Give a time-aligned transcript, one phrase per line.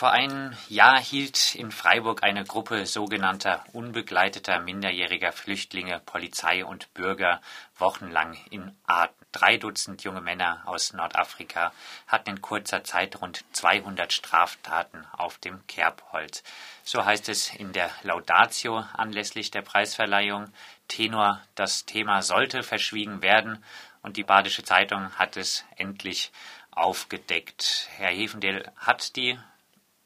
[0.00, 7.42] Vor einem Jahr hielt in Freiburg eine Gruppe sogenannter unbegleiteter minderjähriger Flüchtlinge Polizei und Bürger
[7.76, 9.14] wochenlang in Atem.
[9.30, 11.74] Drei Dutzend junge Männer aus Nordafrika
[12.06, 16.44] hatten in kurzer Zeit rund 200 Straftaten auf dem Kerbholz.
[16.82, 20.50] So heißt es in der Laudatio anlässlich der Preisverleihung.
[20.88, 23.62] Tenor, das Thema sollte verschwiegen werden
[24.00, 26.32] und die Badische Zeitung hat es endlich
[26.70, 27.90] aufgedeckt.
[27.98, 29.38] Herr Hefendel, hat die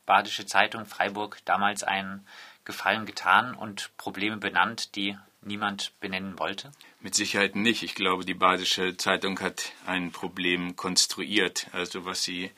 [0.07, 2.27] Badische Zeitung Freiburg damals einen
[2.65, 6.73] Gefallen getan und Probleme benannt, die niemand benennen wollte?
[7.01, 7.83] Mit Sicherheit nicht.
[7.83, 11.69] Ich glaube, die Badische Zeitung hat ein Problem konstruiert.
[11.73, 12.51] Also was Sie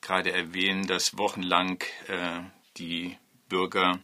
[0.00, 2.40] gerade erwähnen, dass wochenlang äh,
[2.76, 3.16] die
[3.48, 3.98] Bürger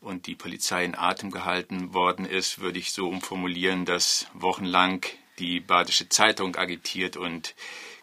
[0.00, 5.04] und die Polizei in Atem gehalten worden ist, würde ich so umformulieren, dass wochenlang
[5.38, 7.54] die Badische Zeitung agitiert und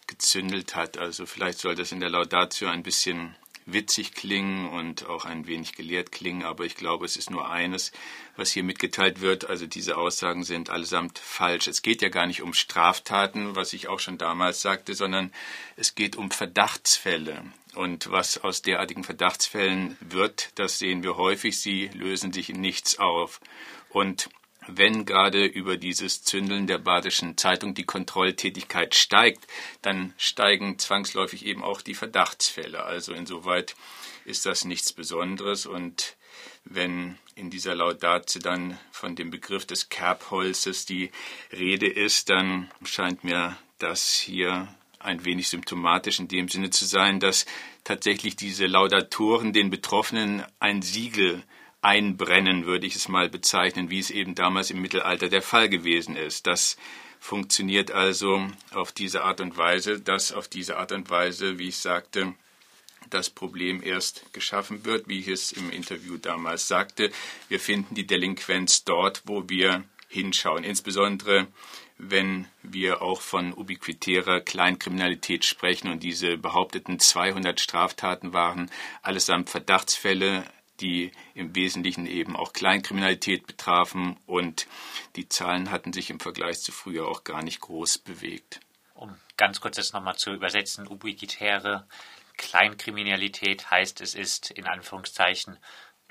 [0.08, 0.98] gezündelt hat.
[0.98, 5.74] Also vielleicht soll das in der Laudatio ein bisschen witzig klingen und auch ein wenig
[5.74, 7.92] gelehrt klingen, aber ich glaube, es ist nur eines,
[8.36, 9.50] was hier mitgeteilt wird.
[9.50, 11.68] Also diese Aussagen sind allesamt falsch.
[11.68, 15.32] Es geht ja gar nicht um Straftaten, was ich auch schon damals sagte, sondern
[15.76, 17.44] es geht um Verdachtsfälle.
[17.74, 21.60] Und was aus derartigen Verdachtsfällen wird, das sehen wir häufig.
[21.60, 23.40] Sie lösen sich in nichts auf.
[23.90, 24.30] Und
[24.78, 29.48] wenn gerade über dieses Zündeln der Badischen Zeitung die Kontrolltätigkeit steigt,
[29.82, 32.84] dann steigen zwangsläufig eben auch die Verdachtsfälle.
[32.84, 33.76] Also insoweit
[34.26, 36.16] ist das nichts Besonderes und
[36.64, 41.12] wenn in dieser Laudatio dann von dem Begriff des Kerbholzes die
[41.52, 44.68] Rede ist, dann scheint mir das hier
[45.00, 47.46] ein wenig symptomatisch in dem Sinne zu sein, dass
[47.84, 51.44] tatsächlich diese Laudatoren den Betroffenen ein Siegel
[51.82, 56.16] einbrennen, würde ich es mal bezeichnen, wie es eben damals im Mittelalter der Fall gewesen
[56.16, 56.48] ist.
[56.48, 56.78] Das
[57.20, 61.78] funktioniert also auf diese Art und Weise, dass auf diese Art und Weise, wie ich
[61.78, 62.34] sagte,
[63.10, 67.12] das Problem erst geschaffen wird, wie ich es im Interview damals sagte.
[67.50, 71.48] Wir finden die Delinquenz dort, wo wir hinschauen, insbesondere
[71.98, 78.72] wenn wir auch von ubiquitärer Kleinkriminalität sprechen und diese behaupteten 200 Straftaten waren
[79.04, 80.44] allesamt Verdachtsfälle
[80.82, 84.68] die im Wesentlichen eben auch Kleinkriminalität betrafen und
[85.16, 88.60] die Zahlen hatten sich im Vergleich zu früher auch gar nicht groß bewegt.
[88.94, 91.88] Um ganz kurz das nochmal zu übersetzen, ubiquitäre
[92.38, 95.58] Kleinkriminalität heißt, es ist in Anführungszeichen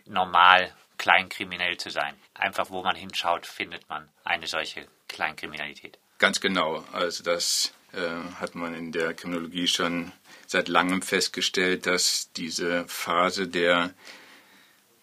[0.06, 2.14] normal, kleinkriminell zu sein.
[2.34, 5.98] Einfach wo man hinschaut, findet man eine solche Kleinkriminalität.
[6.18, 6.84] Ganz genau.
[6.92, 7.98] Also das äh,
[8.38, 10.12] hat man in der Kriminologie schon
[10.46, 13.94] seit langem festgestellt, dass diese Phase der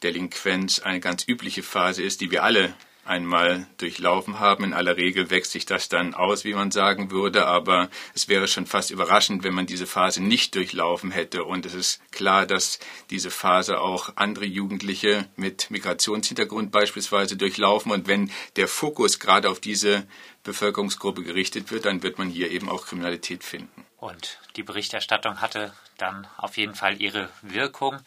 [0.03, 2.73] Delinquenz eine ganz übliche Phase ist, die wir alle
[3.07, 4.65] einmal durchlaufen haben.
[4.65, 8.47] In aller Regel wächst sich das dann aus, wie man sagen würde, aber es wäre
[8.47, 11.43] schon fast überraschend, wenn man diese Phase nicht durchlaufen hätte.
[11.43, 17.91] Und es ist klar, dass diese Phase auch andere Jugendliche mit Migrationshintergrund beispielsweise durchlaufen.
[17.91, 20.05] Und wenn der Fokus gerade auf diese
[20.43, 23.85] Bevölkerungsgruppe gerichtet wird, dann wird man hier eben auch Kriminalität finden.
[23.97, 27.99] Und die Berichterstattung hatte dann auf jeden Fall ihre Wirkung.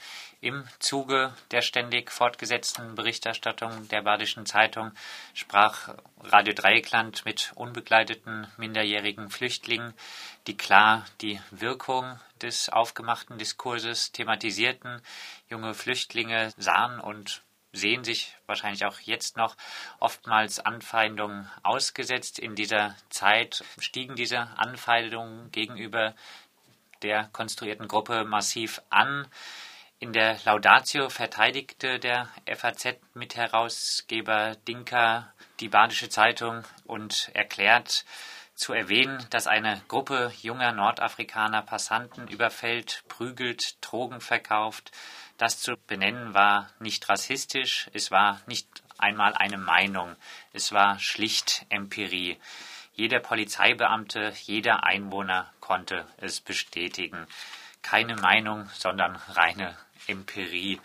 [0.42, 4.92] Im Zuge der ständig fortgesetzten Berichterstattung der Badischen Zeitung
[5.34, 9.92] sprach Radio Dreieckland mit unbegleiteten minderjährigen Flüchtlingen,
[10.46, 15.02] die klar die Wirkung des aufgemachten Diskurses thematisierten.
[15.50, 19.56] Junge Flüchtlinge sahen und sehen sich wahrscheinlich auch jetzt noch
[19.98, 22.38] oftmals Anfeindungen ausgesetzt.
[22.38, 26.14] In dieser Zeit stiegen diese Anfeindungen gegenüber
[27.02, 29.26] der konstruierten Gruppe massiv an.
[30.02, 35.30] In der Laudatio verteidigte der FAZ-Mitherausgeber Dinker
[35.60, 38.06] die Badische Zeitung und erklärt
[38.54, 44.90] zu erwähnen, dass eine Gruppe junger Nordafrikaner Passanten überfällt, prügelt, Drogen verkauft.
[45.36, 48.66] Das zu benennen war nicht rassistisch, es war nicht
[48.96, 50.16] einmal eine Meinung,
[50.54, 52.38] es war schlicht Empirie.
[52.94, 57.26] Jeder Polizeibeamte, jeder Einwohner konnte es bestätigen.
[57.82, 59.76] Keine Meinung, sondern reine
[60.06, 60.80] Empirie.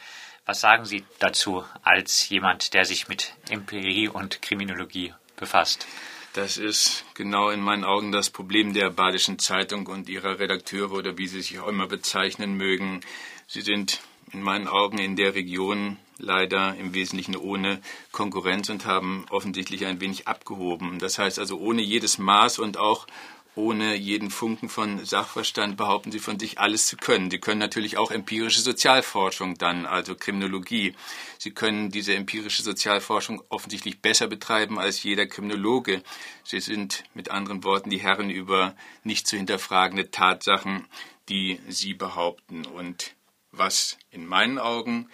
[0.46, 5.88] Was sagen Sie dazu als jemand, der sich mit Empirie und Kriminologie befasst?
[6.34, 11.18] Das ist genau in meinen Augen das Problem der Badischen Zeitung und ihrer Redakteure oder
[11.18, 13.00] wie sie sich auch immer bezeichnen mögen.
[13.48, 14.02] Sie sind
[14.34, 17.82] in meinen Augen in der Region leider im Wesentlichen ohne
[18.12, 21.00] Konkurrenz und haben offensichtlich ein wenig abgehoben.
[21.00, 23.08] Das heißt also ohne jedes Maß und auch
[23.56, 27.32] ohne jeden Funken von Sachverstand behaupten sie von sich alles zu können.
[27.32, 30.94] Sie können natürlich auch empirische Sozialforschung dann, also Kriminologie.
[31.38, 36.04] Sie können diese empirische Sozialforschung offensichtlich besser betreiben als jeder Kriminologe.
[36.44, 40.86] Sie sind mit anderen Worten die Herren über nicht zu hinterfragende Tatsachen,
[41.30, 42.66] die sie behaupten.
[42.66, 43.16] Und
[43.52, 45.10] Was in meinen Augen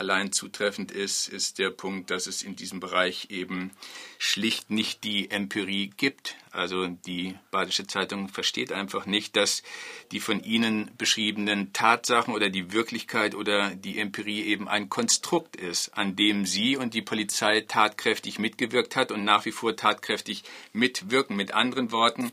[0.00, 3.70] allein zutreffend ist, ist der Punkt, dass es in diesem Bereich eben
[4.18, 6.36] schlicht nicht die Empirie gibt.
[6.50, 9.62] Also die Badische Zeitung versteht einfach nicht, dass
[10.10, 15.90] die von Ihnen beschriebenen Tatsachen oder die Wirklichkeit oder die Empirie eben ein Konstrukt ist,
[15.90, 21.36] an dem Sie und die Polizei tatkräftig mitgewirkt hat und nach wie vor tatkräftig mitwirken.
[21.36, 22.32] Mit anderen Worten,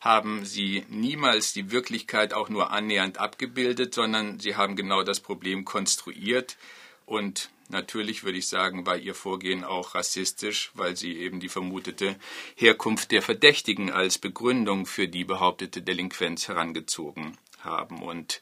[0.00, 5.64] haben sie niemals die Wirklichkeit auch nur annähernd abgebildet, sondern sie haben genau das Problem
[5.64, 6.56] konstruiert,
[7.06, 12.16] und natürlich würde ich sagen, war ihr Vorgehen auch rassistisch, weil sie eben die vermutete
[12.56, 18.02] Herkunft der Verdächtigen als Begründung für die behauptete Delinquenz herangezogen haben.
[18.02, 18.40] Und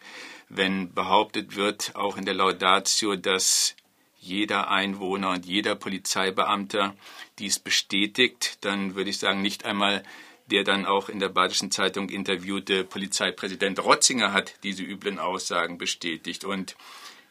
[0.49, 3.77] wenn behauptet wird, auch in der Laudatio, dass
[4.19, 6.97] jeder Einwohner und jeder Polizeibeamter
[7.39, 10.03] dies bestätigt, dann würde ich sagen, nicht einmal
[10.47, 16.45] der dann auch in der Badischen Zeitung interviewte Polizeipräsident Rotzinger hat diese üblen Aussagen bestätigt.
[16.45, 16.77] Und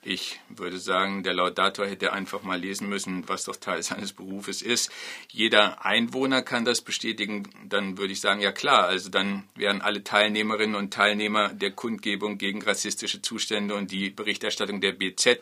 [0.05, 4.61] ich würde sagen, der Laudator hätte einfach mal lesen müssen, was doch Teil seines Berufes
[4.61, 4.91] ist.
[5.29, 7.47] Jeder Einwohner kann das bestätigen.
[7.67, 12.38] Dann würde ich sagen, ja klar, also dann wären alle Teilnehmerinnen und Teilnehmer der Kundgebung
[12.38, 15.39] gegen rassistische Zustände und die Berichterstattung der BZ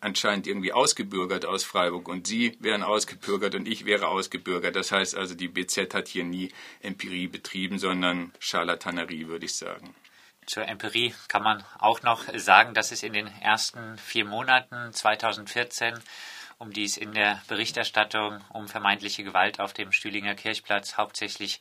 [0.00, 4.76] anscheinend irgendwie ausgebürgert aus Freiburg und Sie wären ausgebürgert und ich wäre ausgebürgert.
[4.76, 9.94] Das heißt also, die BZ hat hier nie Empirie betrieben, sondern Charlatanerie, würde ich sagen.
[10.48, 15.92] Zur Empirie kann man auch noch sagen, dass es in den ersten vier Monaten 2014,
[16.56, 21.60] um die es in der Berichterstattung um vermeintliche Gewalt auf dem Stühlinger Kirchplatz hauptsächlich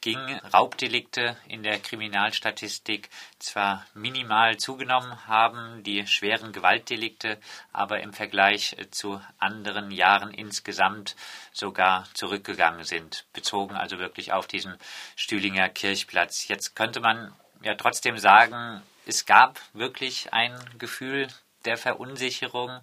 [0.00, 0.20] ging,
[0.54, 7.40] Raubdelikte in der Kriminalstatistik zwar minimal zugenommen haben, die schweren Gewaltdelikte
[7.72, 11.16] aber im Vergleich zu anderen Jahren insgesamt
[11.52, 14.78] sogar zurückgegangen sind, bezogen also wirklich auf diesen
[15.16, 16.46] Stühlinger Kirchplatz.
[16.46, 17.34] Jetzt könnte man
[17.64, 21.28] ja trotzdem sagen, es gab wirklich ein Gefühl
[21.64, 22.80] der Verunsicherung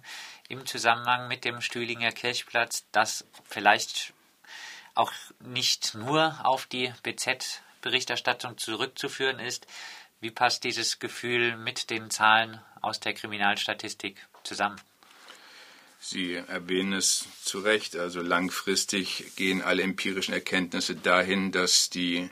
[0.48, 4.12] im Zusammenhang mit dem Stühlinger Kirchplatz, das vielleicht
[4.94, 9.66] auch nicht nur auf die BZ-Berichterstattung zurückzuführen ist.
[10.20, 14.80] Wie passt dieses Gefühl mit den Zahlen aus der Kriminalstatistik zusammen?
[15.98, 17.96] Sie erwähnen es zu Recht.
[17.96, 22.28] Also langfristig gehen alle empirischen Erkenntnisse dahin, dass die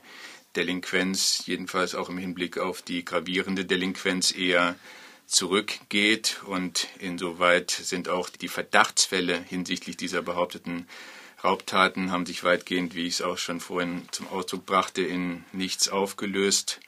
[0.56, 4.76] Delinquenz, jedenfalls auch im Hinblick auf die gravierende Delinquenz, eher
[5.26, 6.42] zurückgeht.
[6.46, 10.86] Und insoweit sind auch die Verdachtsfälle hinsichtlich dieser behaupteten
[11.42, 15.88] Raubtaten haben sich weitgehend, wie ich es auch schon vorhin zum Ausdruck brachte, in nichts
[15.88, 16.80] aufgelöst.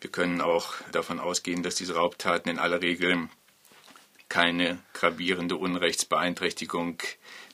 [0.00, 3.28] Wir können auch davon ausgehen, dass diese Raubtaten in aller Regel
[4.28, 6.98] keine gravierende Unrechtsbeeinträchtigung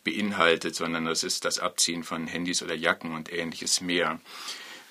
[0.05, 4.19] beinhaltet, sondern das ist das Abziehen von Handys oder Jacken und ähnliches mehr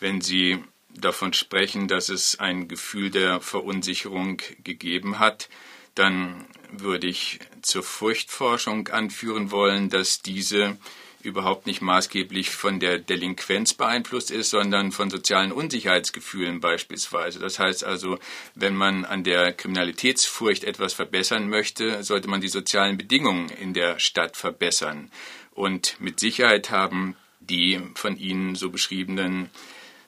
[0.02, 5.50] wenn Sie davon sprechen, dass es ein Gefühl der Verunsicherung gegeben hat,
[5.96, 10.78] dann würde ich zur Furchtforschung anführen wollen, dass diese
[11.24, 17.40] überhaupt nicht maßgeblich von der Delinquenz beeinflusst ist, sondern von sozialen Unsicherheitsgefühlen beispielsweise.
[17.40, 18.18] Das heißt also,
[18.56, 24.00] wenn man an der Kriminalitätsfurcht etwas verbessern möchte, sollte man die sozialen Bedingungen in der
[24.00, 25.12] Stadt verbessern.
[25.52, 29.50] Und mit Sicherheit haben die von Ihnen so beschriebenen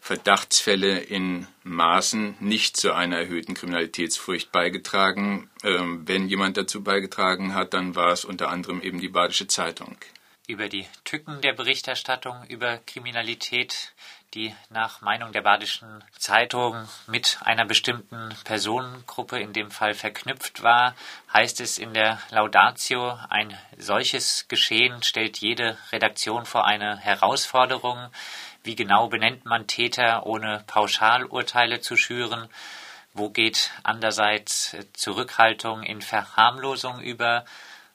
[0.04, 5.50] Verdachtsfälle in Maßen nicht zu einer erhöhten Kriminalitätsfurcht beigetragen.
[5.64, 9.96] Ähm, wenn jemand dazu beigetragen hat, dann war es unter anderem eben die Badische Zeitung.
[10.46, 13.94] Über die Tücken der Berichterstattung über Kriminalität,
[14.34, 16.76] die nach Meinung der Badischen Zeitung
[17.08, 20.96] mit einer bestimmten Personengruppe in dem Fall verknüpft war,
[21.32, 28.10] heißt es in der Laudatio, ein solches Geschehen stellt jede Redaktion vor eine Herausforderung,
[28.64, 32.48] wie genau benennt man Täter, ohne Pauschalurteile zu schüren?
[33.14, 37.46] Wo geht andererseits Zurückhaltung in Verharmlosung über?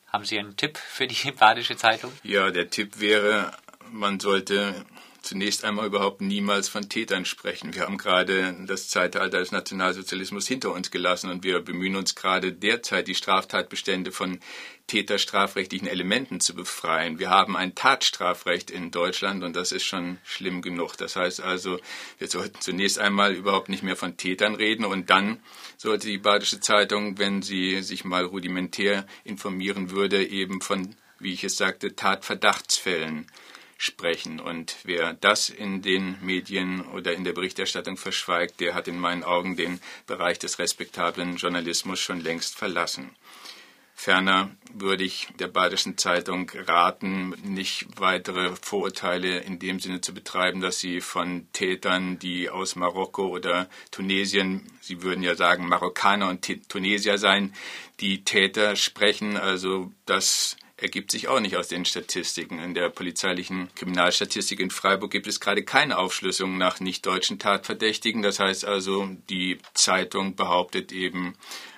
[0.06, 2.12] Haben Sie einen Tipp für die Badische Zeitung?
[2.22, 3.52] Ja, der Tipp wäre,
[3.90, 4.84] man sollte
[5.28, 7.75] zunächst einmal überhaupt niemals von Tätern sprechen.
[7.75, 12.50] Wir haben gerade das Zeitalter des Nationalsozialismus hinter uns gelassen und wir bemühen uns gerade
[12.50, 14.40] derzeit, die Straftatbestände von
[14.87, 17.18] täterstrafrechtlichen Elementen zu befreien.
[17.18, 20.97] Wir haben ein Tatstrafrecht in Deutschland und das ist schon schlimm genug.
[20.97, 21.78] Das heißt also,
[22.16, 25.40] wir sollten zunächst einmal überhaupt nicht mehr von Tätern reden und dann
[25.76, 31.44] sollte die Badische Zeitung, wenn sie sich mal rudimentär informieren würde, eben von, wie ich
[31.44, 33.26] es sagte, Tatverdachtsfällen
[33.78, 34.40] sprechen.
[34.40, 39.25] Und wer das in den Medien oder in der Berichterstattung verschweigt, der hat in meinen
[39.25, 43.16] Augen den Bereich des respektablen Journalismus schon längst verlassen.
[43.94, 50.61] Ferner würde ich der Badischen Zeitung raten, nicht weitere Vorurteile in dem Sinne zu betreiben,
[50.61, 56.47] dass sie von Tätern, die aus Marokko oder Tunesien, sie würden ja sagen Marokkaner und
[56.68, 57.54] Tunesier sein,
[57.99, 59.37] die Täter sprechen.
[59.37, 62.58] Also das ergibt sich auch nicht aus den Statistiken.
[62.61, 68.23] In der polizeilichen Kriminalstatistik in Freiburg gibt es gerade keine Aufschlüsselung nach nicht-deutschen Tatverdächtigen.
[68.23, 71.35] Das heißt also, die Zeitung behauptet eben,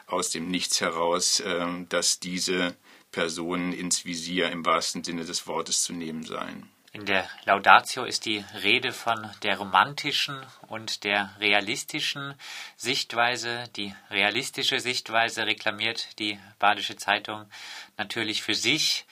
[0.06, 2.76] aus dem Nichts heraus, ähm, dass diese
[3.12, 6.68] Personen ins Visier im wahrsten Sinne des Wortes zu nehmen seien.
[6.92, 12.34] In der Laudatio ist die Rede von der romantischen und der realistischen
[12.76, 13.68] Sichtweise.
[13.76, 17.48] Die realistische Sichtweise reklamiert die Badische Zeitung
[17.96, 19.06] natürlich für sich.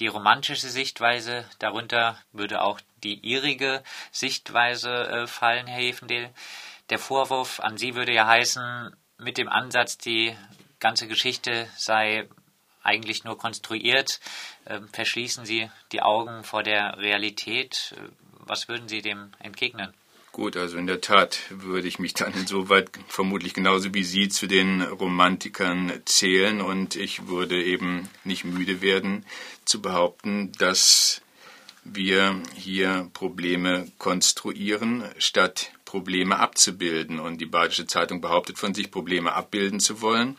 [0.00, 6.30] Die romantische Sichtweise, darunter würde auch die ihrige Sichtweise äh, fallen, Herr Hefendel.
[6.88, 10.36] Der Vorwurf an Sie würde ja heißen, mit dem Ansatz, die
[10.80, 12.28] ganze Geschichte sei
[12.82, 14.20] eigentlich nur konstruiert,
[14.92, 17.94] verschließen Sie die Augen vor der Realität.
[18.38, 19.92] Was würden Sie dem entgegnen?
[20.32, 24.46] Gut, also in der Tat würde ich mich dann insoweit vermutlich genauso wie Sie zu
[24.46, 29.26] den Romantikern zählen und ich würde eben nicht müde werden
[29.64, 31.20] zu behaupten, dass
[31.84, 37.18] wir hier Probleme konstruieren, statt Probleme abzubilden.
[37.18, 40.36] Und die Badische Zeitung behauptet von sich, Probleme abbilden zu wollen.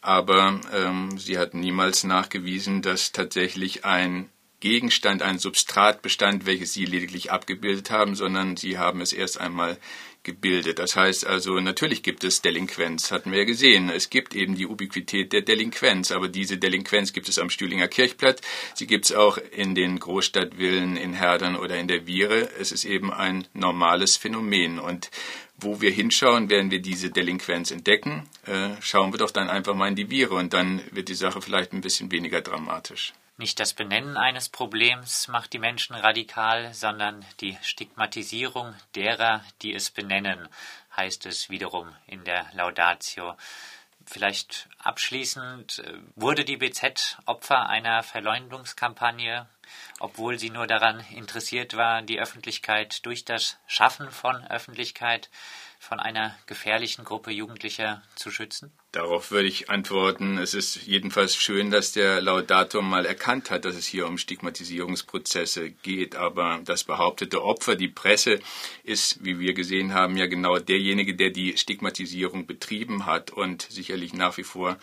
[0.00, 4.30] Aber ähm, sie hat niemals nachgewiesen, dass tatsächlich ein
[4.60, 9.78] Gegenstand, ein Substrat bestand, welches sie lediglich abgebildet haben, sondern sie haben es erst einmal
[10.22, 10.78] gebildet.
[10.78, 13.88] Das heißt also, natürlich gibt es Delinquenz, hatten wir ja gesehen.
[13.88, 18.42] Es gibt eben die Ubiquität der Delinquenz, aber diese Delinquenz gibt es am Stühlinger Kirchplatz,
[18.74, 22.50] sie gibt es auch in den Großstadtvillen in Herdern oder in der Viere.
[22.58, 25.10] Es ist eben ein normales Phänomen und
[25.60, 28.28] wo wir hinschauen, werden wir diese Delinquenz entdecken.
[28.46, 31.40] Äh, schauen wir doch dann einfach mal in die Viere und dann wird die Sache
[31.40, 33.12] vielleicht ein bisschen weniger dramatisch.
[33.40, 39.90] Nicht das Benennen eines Problems macht die Menschen radikal, sondern die Stigmatisierung derer, die es
[39.90, 40.46] benennen,
[40.94, 43.34] heißt es wiederum in der Laudatio.
[44.12, 49.48] Vielleicht abschließend, äh, wurde die BZ Opfer einer Verleumdungskampagne,
[50.00, 55.30] obwohl sie nur daran interessiert war, die Öffentlichkeit durch das Schaffen von Öffentlichkeit
[55.80, 58.70] von einer gefährlichen Gruppe Jugendlicher zu schützen?
[58.92, 63.76] Darauf würde ich antworten, es ist jedenfalls schön, dass der Laudator mal erkannt hat, dass
[63.76, 66.16] es hier um Stigmatisierungsprozesse geht.
[66.16, 68.40] Aber das behauptete Opfer, die Presse,
[68.84, 74.12] ist, wie wir gesehen haben, ja genau derjenige, der die Stigmatisierung betrieben hat und sicherlich
[74.12, 74.76] nach wie vor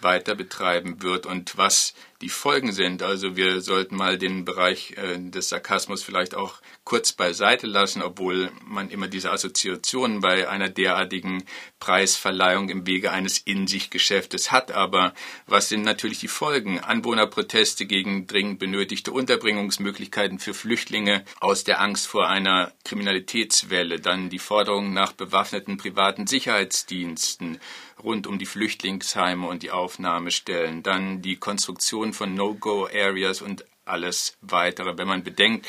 [0.00, 3.02] weiter betreiben wird und was die Folgen sind.
[3.02, 8.50] Also wir sollten mal den Bereich äh, des Sarkasmus vielleicht auch kurz beiseite lassen, obwohl
[8.64, 11.44] man immer diese Assoziationen bei einer derartigen
[11.78, 14.72] Preisverleihung im Wege eines In-sich-Geschäftes hat.
[14.72, 15.14] Aber
[15.46, 16.80] was sind natürlich die Folgen?
[16.80, 24.38] Anwohnerproteste gegen dringend benötigte Unterbringungsmöglichkeiten für Flüchtlinge aus der Angst vor einer Kriminalitätswelle, dann die
[24.38, 27.60] Forderung nach bewaffneten privaten Sicherheitsdiensten,
[28.02, 34.96] rund um die Flüchtlingsheime und die Aufnahmestellen, dann die Konstruktion von No-Go-Areas und alles weitere.
[34.96, 35.66] Wenn man bedenkt,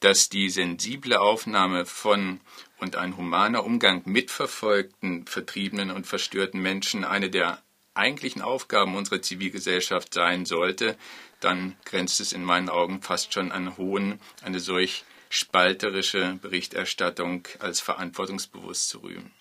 [0.00, 2.40] dass die sensible Aufnahme von
[2.78, 7.62] und ein humaner Umgang mit verfolgten, vertriebenen und verstörten Menschen eine der
[7.94, 10.96] eigentlichen Aufgaben unserer Zivilgesellschaft sein sollte,
[11.40, 17.80] dann grenzt es in meinen Augen fast schon an Hohn, eine solch spalterische Berichterstattung als
[17.80, 19.32] verantwortungsbewusst zu rühmen.